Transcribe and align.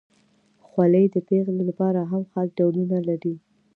خولۍ 0.67 1.05
د 1.11 1.15
پیغلو 1.29 1.63
لپاره 1.69 1.99
هم 2.11 2.23
خاص 2.31 2.47
ډولونه 2.57 2.97
لري. 3.09 3.35